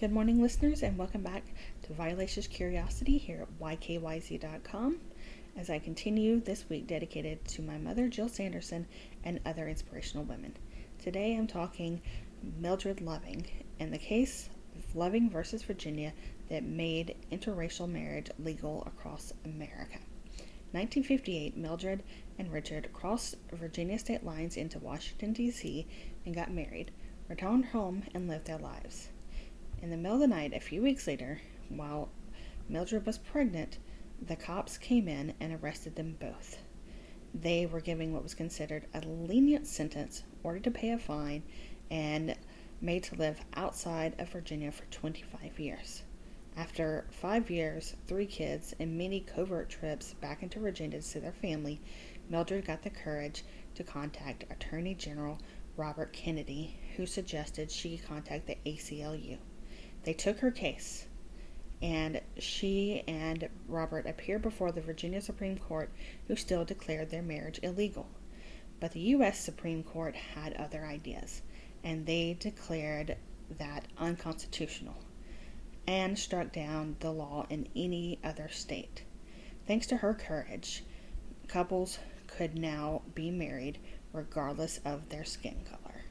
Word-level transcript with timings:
Good 0.00 0.12
morning, 0.12 0.40
listeners, 0.40 0.82
and 0.82 0.96
welcome 0.96 1.20
back 1.20 1.44
to 1.82 1.92
Violacious 1.92 2.46
Curiosity 2.46 3.18
here 3.18 3.42
at 3.42 3.60
ykyz.com 3.60 4.98
as 5.58 5.68
I 5.68 5.78
continue 5.78 6.40
this 6.40 6.66
week 6.70 6.86
dedicated 6.86 7.44
to 7.48 7.60
my 7.60 7.76
mother, 7.76 8.08
Jill 8.08 8.30
Sanderson, 8.30 8.86
and 9.24 9.40
other 9.44 9.68
inspirational 9.68 10.24
women. 10.24 10.56
Today 10.98 11.36
I'm 11.36 11.46
talking 11.46 12.00
Mildred 12.58 13.02
Loving 13.02 13.44
and 13.78 13.92
the 13.92 13.98
case 13.98 14.48
of 14.74 14.96
Loving 14.96 15.28
versus 15.28 15.64
Virginia 15.64 16.14
that 16.48 16.64
made 16.64 17.14
interracial 17.30 17.86
marriage 17.86 18.30
legal 18.38 18.82
across 18.86 19.34
America. 19.44 19.98
1958, 20.72 21.58
Mildred 21.58 22.02
and 22.38 22.50
Richard 22.50 22.90
crossed 22.94 23.36
Virginia 23.52 23.98
state 23.98 24.24
lines 24.24 24.56
into 24.56 24.78
Washington, 24.78 25.34
D.C., 25.34 25.86
and 26.24 26.34
got 26.34 26.50
married, 26.50 26.90
returned 27.28 27.66
home, 27.66 28.04
and 28.14 28.28
lived 28.28 28.46
their 28.46 28.56
lives. 28.56 29.10
In 29.82 29.88
the 29.88 29.96
middle 29.96 30.16
of 30.16 30.20
the 30.20 30.26
night, 30.26 30.52
a 30.52 30.60
few 30.60 30.82
weeks 30.82 31.06
later, 31.06 31.40
while 31.70 32.10
Mildred 32.68 33.06
was 33.06 33.16
pregnant, 33.16 33.78
the 34.20 34.36
cops 34.36 34.76
came 34.76 35.08
in 35.08 35.32
and 35.40 35.54
arrested 35.54 35.96
them 35.96 36.18
both. 36.20 36.58
They 37.32 37.64
were 37.64 37.80
giving 37.80 38.12
what 38.12 38.22
was 38.22 38.34
considered 38.34 38.84
a 38.92 39.00
lenient 39.00 39.66
sentence, 39.66 40.22
ordered 40.42 40.64
to 40.64 40.70
pay 40.70 40.90
a 40.90 40.98
fine, 40.98 41.44
and 41.90 42.36
made 42.82 43.04
to 43.04 43.14
live 43.14 43.40
outside 43.54 44.20
of 44.20 44.28
Virginia 44.28 44.70
for 44.70 44.84
25 44.90 45.58
years. 45.58 46.02
After 46.58 47.06
five 47.10 47.48
years, 47.48 47.96
three 48.06 48.26
kids, 48.26 48.74
and 48.78 48.98
many 48.98 49.20
covert 49.20 49.70
trips 49.70 50.12
back 50.12 50.42
into 50.42 50.60
Virginia 50.60 50.98
to 50.98 51.02
see 51.02 51.20
their 51.20 51.32
family, 51.32 51.80
Mildred 52.28 52.66
got 52.66 52.82
the 52.82 52.90
courage 52.90 53.44
to 53.76 53.82
contact 53.82 54.44
Attorney 54.50 54.94
General 54.94 55.38
Robert 55.78 56.12
Kennedy, 56.12 56.76
who 56.96 57.06
suggested 57.06 57.70
she 57.70 57.96
contact 57.96 58.46
the 58.46 58.58
ACLU. 58.66 59.38
They 60.04 60.14
took 60.14 60.38
her 60.38 60.50
case, 60.50 61.06
and 61.82 62.20
she 62.38 63.02
and 63.06 63.48
Robert 63.68 64.06
appeared 64.06 64.42
before 64.42 64.72
the 64.72 64.80
Virginia 64.80 65.20
Supreme 65.20 65.58
Court, 65.58 65.90
who 66.26 66.36
still 66.36 66.64
declared 66.64 67.10
their 67.10 67.22
marriage 67.22 67.60
illegal. 67.62 68.08
But 68.80 68.92
the 68.92 69.00
U.S. 69.00 69.38
Supreme 69.38 69.82
Court 69.82 70.16
had 70.16 70.54
other 70.54 70.84
ideas, 70.84 71.42
and 71.84 72.06
they 72.06 72.36
declared 72.38 73.16
that 73.58 73.86
unconstitutional 73.98 74.96
and 75.86 76.18
struck 76.18 76.52
down 76.52 76.96
the 77.00 77.10
law 77.10 77.46
in 77.50 77.68
any 77.74 78.18
other 78.22 78.48
state. 78.48 79.02
Thanks 79.66 79.86
to 79.88 79.98
her 79.98 80.14
courage, 80.14 80.84
couples 81.48 81.98
could 82.26 82.58
now 82.58 83.02
be 83.14 83.30
married 83.30 83.78
regardless 84.12 84.78
of 84.84 85.08
their 85.08 85.24
skin 85.24 85.56
color. 85.64 86.04